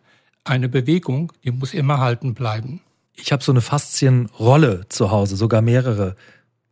Eine 0.44 0.70
Bewegung, 0.70 1.32
die 1.44 1.52
muss 1.52 1.74
immer 1.74 1.98
halten 1.98 2.34
bleiben. 2.34 2.82
Ich 3.16 3.32
habe 3.32 3.44
so 3.44 3.52
eine 3.52 3.62
Faszienrolle 3.62 4.86
zu 4.90 5.12
Hause, 5.12 5.36
sogar 5.36 5.62
mehrere. 5.62 6.16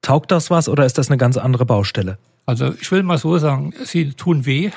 Taugt 0.01 0.31
das 0.31 0.49
was 0.49 0.69
oder 0.69 0.85
ist 0.85 0.97
das 0.97 1.09
eine 1.09 1.17
ganz 1.17 1.37
andere 1.37 1.65
Baustelle? 1.65 2.17
Also 2.45 2.73
ich 2.79 2.91
will 2.91 3.03
mal 3.03 3.17
so 3.17 3.37
sagen, 3.37 3.73
sie 3.83 4.13
tun 4.13 4.45
weh. 4.45 4.71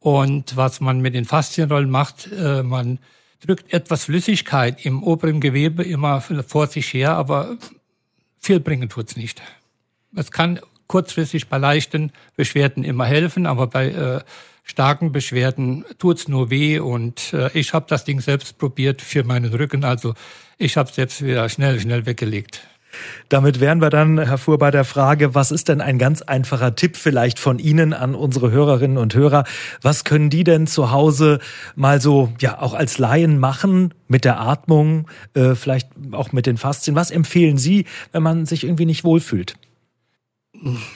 Und 0.00 0.56
was 0.56 0.80
man 0.80 1.00
mit 1.00 1.14
den 1.14 1.24
Faszienrollen 1.24 1.90
macht, 1.90 2.30
äh, 2.32 2.62
man 2.62 2.98
drückt 3.40 3.72
etwas 3.72 4.04
Flüssigkeit 4.04 4.84
im 4.84 5.02
oberen 5.02 5.40
Gewebe 5.40 5.84
immer 5.84 6.20
vor 6.20 6.66
sich 6.66 6.92
her, 6.92 7.16
aber 7.16 7.56
viel 8.38 8.60
bringen 8.60 8.88
tut's 8.88 9.16
nicht. 9.16 9.40
Es 10.16 10.30
kann 10.30 10.60
kurzfristig 10.92 11.48
bei 11.48 11.56
leichten 11.56 12.12
Beschwerden 12.36 12.84
immer 12.84 13.06
helfen, 13.06 13.46
aber 13.46 13.66
bei 13.66 13.88
äh, 13.88 14.20
starken 14.62 15.10
Beschwerden 15.10 15.86
tut's 15.98 16.28
nur 16.28 16.50
weh 16.50 16.80
und 16.80 17.32
äh, 17.32 17.48
ich 17.58 17.72
habe 17.72 17.86
das 17.88 18.04
Ding 18.04 18.20
selbst 18.20 18.58
probiert 18.58 19.00
für 19.00 19.24
meinen 19.24 19.54
Rücken, 19.54 19.84
also 19.84 20.12
ich 20.58 20.76
habe 20.76 20.90
es 20.90 20.96
jetzt 20.96 21.24
wieder 21.24 21.48
schnell, 21.48 21.80
schnell 21.80 22.04
weggelegt. 22.04 22.60
Damit 23.30 23.58
wären 23.58 23.80
wir 23.80 23.88
dann, 23.88 24.18
Herr 24.18 24.36
Fuhr, 24.36 24.58
bei 24.58 24.70
der 24.70 24.84
Frage, 24.84 25.34
was 25.34 25.50
ist 25.50 25.70
denn 25.70 25.80
ein 25.80 25.98
ganz 25.98 26.20
einfacher 26.20 26.74
Tipp 26.74 26.98
vielleicht 26.98 27.38
von 27.38 27.58
Ihnen 27.58 27.94
an 27.94 28.14
unsere 28.14 28.50
Hörerinnen 28.50 28.98
und 28.98 29.14
Hörer? 29.14 29.44
Was 29.80 30.04
können 30.04 30.28
die 30.28 30.44
denn 30.44 30.66
zu 30.66 30.90
Hause 30.90 31.38
mal 31.74 32.02
so, 32.02 32.34
ja, 32.38 32.60
auch 32.60 32.74
als 32.74 32.98
Laien 32.98 33.38
machen 33.38 33.94
mit 34.08 34.26
der 34.26 34.40
Atmung, 34.40 35.06
äh, 35.32 35.54
vielleicht 35.54 35.88
auch 36.10 36.32
mit 36.32 36.44
den 36.44 36.58
Faszien? 36.58 36.94
Was 36.94 37.10
empfehlen 37.10 37.56
Sie, 37.56 37.86
wenn 38.12 38.22
man 38.22 38.44
sich 38.44 38.64
irgendwie 38.64 38.84
nicht 38.84 39.04
wohlfühlt? 39.04 39.54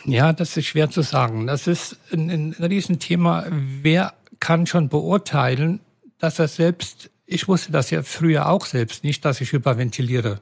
Ja, 0.05 0.33
das 0.33 0.57
ist 0.57 0.67
schwer 0.67 0.91
zu 0.91 1.03
sagen. 1.03 1.47
Das 1.47 1.67
ist 1.67 1.99
ein, 2.13 2.31
ein 2.31 2.65
Riesenthema. 2.65 3.47
Wer 3.51 4.15
kann 4.39 4.67
schon 4.67 4.89
beurteilen, 4.89 5.81
dass 6.19 6.39
er 6.39 6.49
selbst, 6.49 7.11
ich 7.27 7.49
wusste 7.49 7.73
das 7.73 7.91
ja 7.91 8.03
früher 8.03 8.49
auch 8.49 8.65
selbst 8.65 9.03
nicht, 9.05 9.25
dass 9.25 9.41
ich 9.41 9.53
hyperventiliere 9.53 10.41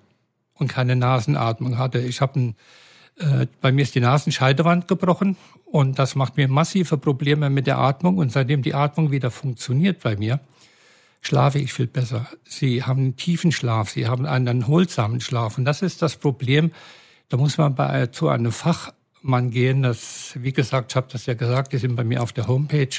und 0.54 0.69
keine 0.69 0.97
Nasenatmung 0.97 1.78
hatte. 1.78 1.99
Ich 2.00 2.21
habe 2.21 2.54
äh, 3.16 3.47
bei 3.61 3.73
mir 3.73 3.83
ist 3.83 3.95
die 3.95 4.00
Nasenscheidewand 4.00 4.88
gebrochen 4.88 5.37
und 5.64 5.99
das 5.99 6.14
macht 6.14 6.37
mir 6.37 6.49
massive 6.49 6.99
Probleme 6.99 7.50
mit 7.50 7.66
der 7.66 7.78
Atmung 7.78 8.19
und 8.19 8.33
seitdem 8.33 8.62
die 8.62 8.75
Atmung 8.75 9.11
wieder 9.11 9.31
funktioniert 9.31 10.02
bei 10.02 10.16
mir, 10.16 10.40
schlafe 11.21 11.59
ich 11.59 11.73
viel 11.73 11.87
besser. 11.87 12.26
Sie 12.45 12.83
haben 12.83 13.00
einen 13.00 13.16
tiefen 13.16 13.52
Schlaf, 13.52 13.90
sie 13.90 14.07
haben 14.07 14.26
einen 14.26 14.66
holsamen 14.66 15.21
Schlaf 15.21 15.59
und 15.59 15.64
das 15.64 15.83
ist 15.83 16.02
das 16.02 16.16
Problem. 16.16 16.73
Da 17.28 17.37
muss 17.37 17.57
man 17.57 17.75
bei, 17.75 18.07
zu 18.09 18.28
einem 18.28 18.52
Fach 18.52 18.93
man 19.25 19.50
gehen. 19.50 19.83
Das, 19.83 20.33
wie 20.40 20.52
gesagt, 20.52 20.93
ich 20.93 20.97
habe 20.97 21.09
das 21.11 21.26
ja 21.26 21.35
gesagt, 21.35 21.73
die 21.73 21.78
sind 21.78 21.97
bei 21.97 22.04
mir 22.04 22.23
auf 22.23 22.33
der 22.33 22.47
Homepage, 22.47 22.97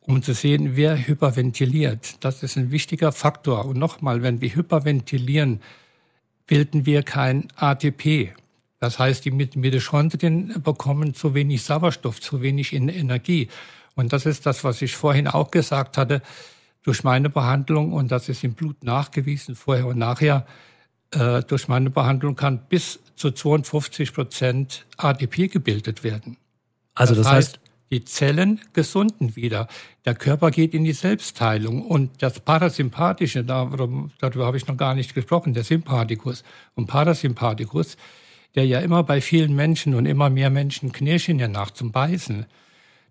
um 0.00 0.22
zu 0.22 0.32
sehen, 0.32 0.76
wer 0.76 1.06
hyperventiliert. 1.06 2.24
Das 2.24 2.42
ist 2.42 2.56
ein 2.56 2.70
wichtiger 2.70 3.12
Faktor. 3.12 3.66
Und 3.66 3.78
nochmal, 3.78 4.22
wenn 4.22 4.40
wir 4.40 4.54
hyperventilieren, 4.54 5.60
bilden 6.46 6.86
wir 6.86 7.02
kein 7.02 7.48
ATP. 7.56 8.32
Das 8.80 8.98
heißt, 8.98 9.24
die 9.24 9.32
Mitochondrien 9.32 10.62
bekommen 10.62 11.12
zu 11.12 11.34
wenig 11.34 11.62
Sauerstoff, 11.62 12.20
zu 12.20 12.40
wenig 12.42 12.72
Energie. 12.72 13.48
Und 13.96 14.12
das 14.12 14.24
ist 14.24 14.46
das, 14.46 14.62
was 14.62 14.80
ich 14.80 14.94
vorhin 14.94 15.26
auch 15.26 15.50
gesagt 15.50 15.98
hatte, 15.98 16.22
durch 16.84 17.02
meine 17.02 17.28
Behandlung, 17.28 17.92
und 17.92 18.12
das 18.12 18.28
ist 18.28 18.44
im 18.44 18.54
Blut 18.54 18.84
nachgewiesen, 18.84 19.56
vorher 19.56 19.86
und 19.86 19.98
nachher, 19.98 20.46
äh, 21.10 21.42
durch 21.42 21.68
meine 21.68 21.90
Behandlung 21.90 22.36
kann 22.36 22.60
bis 22.68 23.00
zu 23.16 23.30
52 23.30 24.12
Prozent 24.12 24.86
ADP 24.96 25.48
gebildet 25.48 26.04
werden. 26.04 26.36
Also 26.94 27.14
das, 27.14 27.24
das 27.24 27.32
heißt, 27.32 27.48
heißt, 27.54 27.60
die 27.90 28.04
Zellen 28.04 28.60
gesunden 28.72 29.34
wieder. 29.34 29.66
Der 30.04 30.14
Körper 30.14 30.50
geht 30.50 30.74
in 30.74 30.84
die 30.84 30.92
Selbstheilung 30.92 31.82
und 31.86 32.22
das 32.22 32.40
Parasympathische, 32.40 33.44
darüber, 33.44 34.08
darüber 34.18 34.46
habe 34.46 34.56
ich 34.56 34.66
noch 34.66 34.76
gar 34.76 34.94
nicht 34.94 35.14
gesprochen, 35.14 35.54
der 35.54 35.64
Sympathikus 35.64 36.44
und 36.74 36.86
Parasympathikus, 36.86 37.96
der 38.54 38.66
ja 38.66 38.80
immer 38.80 39.02
bei 39.02 39.20
vielen 39.20 39.54
Menschen 39.54 39.94
und 39.94 40.06
immer 40.06 40.30
mehr 40.30 40.50
Menschen 40.50 40.92
knirschen 40.92 41.38
ja 41.38 41.48
nach 41.48 41.70
zum 41.70 41.92
Beißen. 41.92 42.46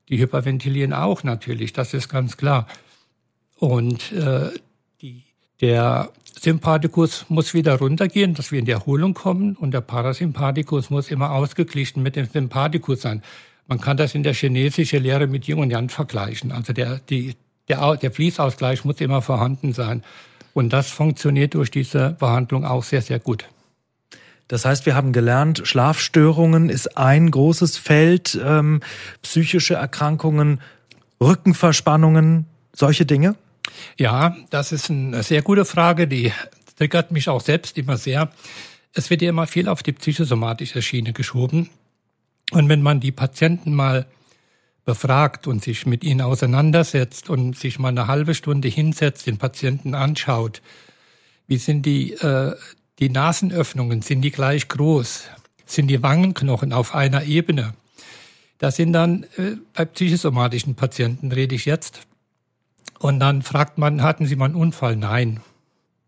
Die 0.10 0.20
hyperventilieren 0.20 0.94
auch 0.94 1.24
natürlich, 1.24 1.74
das 1.74 1.94
ist 1.94 2.10
ganz 2.10 2.38
klar. 2.38 2.68
Und 3.56 4.12
äh, 4.12 4.52
die, 5.02 5.24
der 5.60 6.12
Sympathikus 6.40 7.26
muss 7.30 7.54
wieder 7.54 7.76
runtergehen, 7.76 8.34
dass 8.34 8.52
wir 8.52 8.60
in 8.60 8.66
die 8.66 8.72
Erholung 8.72 9.14
kommen 9.14 9.56
und 9.56 9.72
der 9.72 9.82
Parasympathikus 9.82 10.90
muss 10.90 11.10
immer 11.10 11.32
ausgeglichen 11.32 12.04
mit 12.04 12.16
dem 12.16 12.28
Sympathikus 12.28 13.02
sein. 13.02 13.24
Man 13.68 13.82
kann 13.82 13.98
das 13.98 14.16
in 14.16 14.24
der 14.24 14.34
chinesischen 14.34 15.04
Lehre 15.04 15.28
mit 15.28 15.48
Yin 15.48 15.60
und 15.60 15.72
Yang 15.72 15.90
vergleichen. 15.90 16.52
Also 16.52 16.74
der, 16.74 17.00
die, 17.10 17.36
der, 17.68 17.98
der 17.98 18.12
Fließausgleich 18.12 18.86
muss 18.86 19.02
immer 19.02 19.22
vorhanden 19.22 19.74
sein. 19.74 20.04
Und 20.54 20.72
das 20.74 20.90
funktioniert 20.90 21.54
durch 21.54 21.70
diese 21.72 22.12
Behandlung 22.20 22.66
auch 22.66 22.84
sehr, 22.84 23.02
sehr 23.02 23.20
gut. 23.20 23.46
Das 24.48 24.64
heißt, 24.64 24.86
wir 24.86 24.96
haben 24.96 25.12
gelernt, 25.12 25.62
Schlafstörungen 25.66 26.70
ist 26.70 26.98
ein 26.98 27.30
großes 27.30 27.78
Feld, 27.78 28.40
ähm, 28.42 28.80
psychische 29.22 29.74
Erkrankungen, 29.74 30.62
Rückenverspannungen, 31.20 32.46
solche 32.74 33.06
Dinge? 33.06 33.36
Ja, 33.98 34.36
das 34.50 34.72
ist 34.72 34.90
eine 34.90 35.24
sehr 35.24 35.42
gute 35.42 35.66
Frage, 35.66 36.08
die 36.08 36.32
triggert 36.78 37.12
mich 37.12 37.30
auch 37.30 37.42
selbst 37.42 37.78
immer 37.78 37.98
sehr. 37.98 38.32
Es 38.94 39.10
wird 39.10 39.22
ja 39.22 39.30
immer 39.30 39.48
viel 39.48 39.68
auf 39.68 39.84
die 39.84 39.94
psychosomatische 39.94 40.82
Schiene 40.82 41.14
geschoben. 41.14 41.70
Und 42.52 42.70
wenn 42.70 42.82
man 42.82 43.00
die 43.00 43.12
Patienten 43.12 43.74
mal 43.74 44.06
befragt 44.86 45.48
und 45.48 45.62
sich 45.62 45.86
mit 45.86 46.04
ihnen 46.04 46.22
auseinandersetzt 46.22 47.30
und 47.30 47.58
sich 47.58 47.78
mal 47.78 47.90
eine 47.90 48.08
halbe 48.08 48.34
Stunde 48.34 48.70
hinsetzt, 48.70 49.28
den 49.28 49.38
Patienten 49.38 49.94
anschaut, 49.94 50.62
wie 51.48 51.58
sind 51.58 51.86
die, 51.86 52.14
äh, 52.14 52.56
die 53.00 53.10
Nasenöffnungen, 53.10 54.02
sind 54.02 54.22
die 54.22 54.32
gleich 54.32 54.70
groß? 54.70 55.26
Sind 55.66 55.88
die 55.88 56.02
Wangenknochen 56.02 56.72
auf 56.72 56.96
einer 56.96 57.24
Ebene? 57.24 57.74
Das 58.60 58.78
sind 58.78 58.94
dann 58.94 59.24
äh, 59.38 59.58
bei 59.74 59.86
psychosomatischen 59.86 60.76
Patienten, 60.76 61.32
rede 61.32 61.56
ich 61.56 61.66
jetzt, 61.66 62.07
und 63.00 63.20
dann 63.20 63.42
fragt 63.42 63.78
man, 63.78 64.02
hatten 64.02 64.26
Sie 64.26 64.36
mal 64.36 64.46
einen 64.46 64.56
Unfall? 64.56 64.96
Nein. 64.96 65.42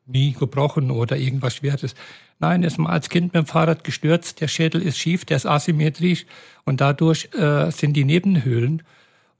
Nie 0.06 0.34
gebrochen 0.34 0.90
oder 0.90 1.18
irgendwas 1.18 1.56
Schweres. 1.56 1.94
Nein, 2.40 2.64
ist 2.64 2.80
mal 2.80 2.90
als 2.90 3.10
Kind 3.10 3.34
mit 3.34 3.36
dem 3.36 3.46
Fahrrad 3.46 3.84
gestürzt, 3.84 4.42
der 4.42 4.48
Schädel 4.48 4.82
ist 4.82 4.98
schief, 4.98 5.26
der 5.26 5.38
ist 5.38 5.46
asymmetrisch 5.46 6.26
und 6.64 6.82
dadurch 6.82 7.30
äh, 7.34 7.70
sind 7.70 7.94
die 7.94 8.06
Nebenhöhlen 8.06 8.82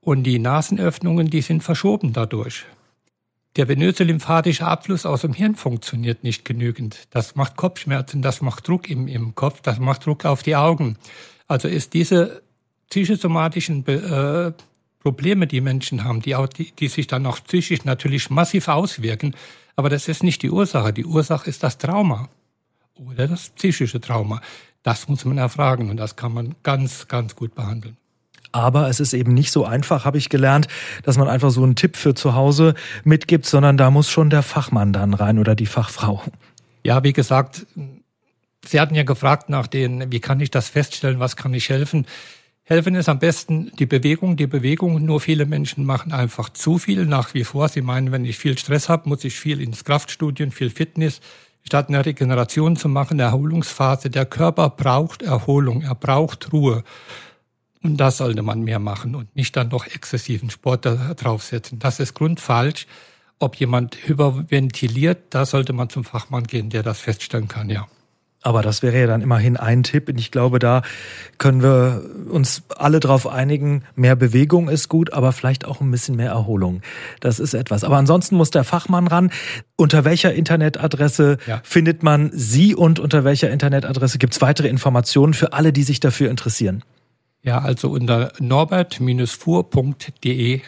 und 0.02 0.24
die 0.24 0.38
Nasenöffnungen, 0.38 1.30
die 1.30 1.42
sind 1.42 1.64
verschoben 1.64 2.14
dadurch. 2.14 2.66
Der 3.56 3.68
venöse 3.68 4.04
lymphatische 4.04 4.66
Abfluss 4.66 5.06
aus 5.06 5.22
dem 5.22 5.34
Hirn 5.34 5.56
funktioniert 5.56 6.24
nicht 6.24 6.46
genügend. 6.46 7.08
Das 7.10 7.36
macht 7.36 7.56
Kopfschmerzen, 7.56 8.22
das 8.22 8.42
macht 8.42 8.68
Druck 8.68 8.90
im, 8.90 9.08
im 9.08 9.34
Kopf, 9.34 9.62
das 9.62 9.80
macht 9.80 10.06
Druck 10.06 10.26
auf 10.26 10.44
die 10.44 10.56
Augen. 10.56 10.98
Also 11.48 11.68
ist 11.68 11.94
diese 11.94 12.44
psychosomatischen 12.90 13.88
äh, 13.88 14.52
Probleme, 15.00 15.48
die 15.48 15.62
Menschen 15.62 16.04
haben, 16.04 16.22
die, 16.22 16.36
auch, 16.36 16.48
die, 16.48 16.72
die 16.72 16.90
sich 16.90 17.08
dann 17.08 17.26
auch 17.26 17.40
psychisch 17.44 17.86
natürlich 17.86 18.30
massiv 18.30 18.68
auswirken. 18.68 19.34
Aber 19.76 19.90
das 19.90 20.08
ist 20.08 20.24
nicht 20.24 20.42
die 20.42 20.50
Ursache. 20.50 20.92
Die 20.92 21.06
Ursache 21.06 21.50
ist 21.50 21.64
das 21.64 21.78
Trauma 21.78 22.30
oder 22.96 23.28
das 23.28 23.50
psychische 23.50 24.02
Trauma. 24.02 24.42
Das 24.84 25.08
muss 25.08 25.26
man 25.26 25.38
erfragen 25.38 25.90
und 25.90 25.98
das 25.98 26.16
kann 26.16 26.34
man 26.34 26.56
ganz, 26.64 27.08
ganz 27.08 27.36
gut 27.36 27.56
behandeln. 27.56 27.98
Aber 28.52 28.90
es 28.90 29.00
ist 29.00 29.14
eben 29.14 29.34
nicht 29.34 29.52
so 29.52 29.64
einfach, 29.64 30.06
habe 30.06 30.18
ich 30.18 30.30
gelernt, 30.30 30.68
dass 31.04 31.18
man 31.18 31.28
einfach 31.28 31.52
so 31.52 31.64
einen 31.64 31.76
Tipp 31.76 31.96
für 31.96 32.16
zu 32.16 32.34
Hause 32.34 32.74
mitgibt, 33.04 33.46
sondern 33.46 33.78
da 33.78 33.92
muss 33.92 34.10
schon 34.10 34.30
der 34.30 34.42
Fachmann 34.42 34.92
dann 34.92 35.14
rein 35.14 35.38
oder 35.38 35.56
die 35.56 35.68
Fachfrau. 35.68 36.24
Ja, 36.84 37.04
wie 37.04 37.14
gesagt, 37.14 37.68
Sie 38.66 38.80
hatten 38.80 38.96
ja 38.96 39.04
gefragt 39.04 39.50
nach 39.50 39.68
den, 39.68 40.12
wie 40.12 40.20
kann 40.20 40.40
ich 40.42 40.52
das 40.52 40.70
feststellen, 40.70 41.20
was 41.20 41.36
kann 41.36 41.54
ich 41.54 41.70
helfen? 41.70 42.06
Helfen 42.70 42.94
ist 42.94 43.10
am 43.10 43.18
besten 43.18 43.72
die 43.80 43.88
Bewegung. 43.88 44.38
Die 44.38 44.46
Bewegung, 44.46 45.04
nur 45.04 45.20
viele 45.22 45.48
Menschen 45.48 45.86
machen 45.86 46.12
einfach 46.12 46.50
zu 46.50 46.78
viel 46.78 47.08
nach 47.08 47.34
wie 47.34 47.44
vor. 47.44 47.68
Sie 47.68 47.82
meinen, 47.82 48.12
wenn 48.12 48.26
ich 48.26 48.38
viel 48.38 48.60
Stress 48.60 48.90
habe, 48.90 49.10
muss 49.10 49.24
ich 49.24 49.40
viel 49.40 49.60
ins 49.60 49.84
Kraftstudien, 49.84 50.52
viel 50.52 50.70
Fitness, 50.70 51.20
statt 51.64 51.90
eine 51.90 52.06
Regeneration 52.06 52.76
zu 52.76 52.88
machen, 52.88 53.20
Erholungsphase. 53.20 54.12
Der 54.12 54.28
Körper 54.28 54.70
braucht 54.70 55.24
Erholung, 55.24 55.82
er 55.82 55.96
braucht 55.96 56.54
Ruhe. 56.54 56.84
Und 57.82 57.98
das 57.98 58.18
sollte 58.18 58.44
man 58.44 58.62
mehr 58.62 58.78
machen 58.78 59.16
und 59.16 59.36
nicht 59.36 59.58
dann 59.58 59.70
noch 59.70 59.88
exzessiven 59.88 60.52
Sport 60.52 60.86
da 60.86 61.16
draufsetzen. 61.16 61.80
Das 61.80 62.00
ist 62.00 62.14
grundfalsch. 62.14 62.86
Ob 63.40 63.56
jemand 63.56 63.98
hyperventiliert, 64.08 65.34
da 65.34 65.48
sollte 65.48 65.74
man 65.74 65.90
zum 65.90 66.04
Fachmann 66.04 66.44
gehen, 66.44 66.70
der 66.70 66.84
das 66.84 67.00
feststellen 67.00 67.48
kann, 67.48 67.72
ja. 67.72 67.88
Aber 68.42 68.62
das 68.62 68.82
wäre 68.82 68.98
ja 68.98 69.06
dann 69.06 69.22
immerhin 69.22 69.58
ein 69.58 69.84
Tipp. 69.84 70.08
Und 70.08 70.18
ich 70.18 70.32
glaube, 70.32 70.60
da 70.60 70.82
können 71.38 71.62
wir 71.62 72.02
uns 72.30 72.64
alle 72.78 73.02
darauf 73.02 73.28
einigen, 73.28 73.84
mehr 73.96 74.16
Bewegung 74.16 74.70
ist 74.70 74.88
gut, 74.88 75.12
aber 75.12 75.34
vielleicht 75.34 75.66
auch 75.66 75.82
ein 75.82 75.92
bisschen 75.92 76.16
mehr 76.16 76.32
Erholung. 76.32 76.80
Das 77.20 77.40
ist 77.40 77.54
etwas. 77.54 77.84
Aber 77.84 77.98
ansonsten 77.98 78.38
muss 78.38 78.50
der 78.50 78.64
Fachmann 78.64 79.08
ran. 79.08 79.30
Unter 79.76 80.06
welcher 80.06 80.34
Internetadresse 80.34 81.38
ja. 81.48 81.60
findet 81.64 82.02
man 82.02 82.32
Sie 82.34 82.76
und 82.76 83.00
unter 83.00 83.26
welcher 83.26 83.50
Internetadresse 83.50 84.20
gibt 84.20 84.32
es 84.34 84.42
weitere 84.42 84.70
Informationen 84.70 85.34
für 85.34 85.52
alle, 85.52 85.74
die 85.74 85.84
sich 85.84 86.00
dafür 86.00 86.30
interessieren? 86.30 86.86
Ja, 87.42 87.60
also 87.60 87.90
unter 87.90 88.32
norbert-fuhr.de 88.40 90.62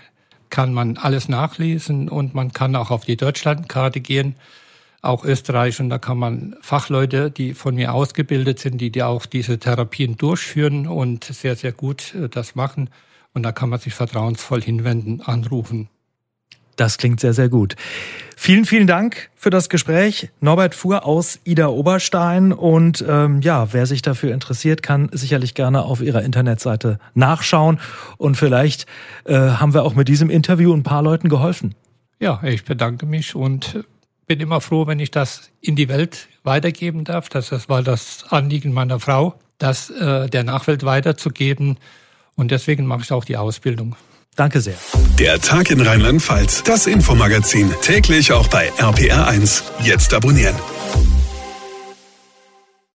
kann 0.49 0.73
man 0.73 0.97
alles 0.97 1.29
nachlesen 1.29 2.09
und 2.09 2.33
man 2.33 2.51
kann 2.51 2.75
auch 2.75 2.91
auf 2.91 3.05
die 3.05 3.15
Deutschlandkarte 3.17 4.01
gehen 4.01 4.35
auch 5.01 5.23
Österreich. 5.23 5.79
Und 5.79 5.89
da 5.89 5.97
kann 5.97 6.17
man 6.17 6.55
Fachleute, 6.61 7.31
die 7.31 7.53
von 7.53 7.75
mir 7.75 7.93
ausgebildet 7.93 8.59
sind, 8.59 8.79
die, 8.79 8.91
die 8.91 9.03
auch 9.03 9.25
diese 9.25 9.59
Therapien 9.59 10.17
durchführen 10.17 10.87
und 10.87 11.23
sehr, 11.23 11.55
sehr 11.55 11.71
gut 11.71 12.13
äh, 12.15 12.29
das 12.29 12.55
machen. 12.55 12.89
Und 13.33 13.43
da 13.43 13.51
kann 13.51 13.69
man 13.69 13.79
sich 13.79 13.93
vertrauensvoll 13.93 14.61
hinwenden, 14.61 15.21
anrufen. 15.21 15.89
Das 16.75 16.97
klingt 16.97 17.19
sehr, 17.19 17.33
sehr 17.33 17.49
gut. 17.49 17.75
Vielen, 18.35 18.65
vielen 18.65 18.87
Dank 18.87 19.29
für 19.35 19.49
das 19.51 19.69
Gespräch. 19.69 20.29
Norbert 20.39 20.73
Fuhr 20.73 21.05
aus 21.05 21.39
Ida 21.43 21.67
Oberstein. 21.67 22.53
Und 22.53 23.05
ähm, 23.07 23.41
ja, 23.41 23.71
wer 23.71 23.85
sich 23.85 24.01
dafür 24.01 24.33
interessiert, 24.33 24.81
kann 24.81 25.09
sicherlich 25.11 25.53
gerne 25.53 25.83
auf 25.83 26.01
ihrer 26.01 26.23
Internetseite 26.23 26.97
nachschauen. 27.13 27.79
Und 28.17 28.35
vielleicht 28.35 28.87
äh, 29.25 29.35
haben 29.35 29.73
wir 29.73 29.83
auch 29.83 29.93
mit 29.93 30.07
diesem 30.07 30.29
Interview 30.29 30.73
ein 30.73 30.83
paar 30.83 31.03
Leuten 31.03 31.29
geholfen. 31.29 31.75
Ja, 32.19 32.41
ich 32.43 32.63
bedanke 32.63 33.05
mich 33.05 33.35
und 33.35 33.83
bin 34.31 34.39
immer 34.39 34.61
froh, 34.61 34.87
wenn 34.87 35.01
ich 35.01 35.11
das 35.11 35.49
in 35.59 35.75
die 35.75 35.89
Welt 35.89 36.29
weitergeben 36.43 37.03
darf. 37.03 37.27
Das 37.27 37.51
war 37.67 37.83
das 37.83 38.23
Anliegen 38.29 38.71
meiner 38.71 38.97
Frau, 38.97 39.35
das 39.57 39.89
äh, 39.89 40.29
der 40.29 40.45
Nachwelt 40.45 40.85
weiterzugeben. 40.85 41.77
Und 42.37 42.49
deswegen 42.49 42.85
mache 42.85 43.01
ich 43.01 43.11
auch 43.11 43.25
die 43.25 43.35
Ausbildung. 43.35 43.97
Danke 44.37 44.61
sehr. 44.61 44.77
Der 45.19 45.41
Tag 45.41 45.69
in 45.69 45.81
Rheinland-Pfalz, 45.81 46.63
das 46.63 46.87
Infomagazin, 46.87 47.73
täglich 47.81 48.31
auch 48.31 48.47
bei 48.47 48.71
RPR1. 48.71 49.63
Jetzt 49.83 50.13
abonnieren. 50.13 50.55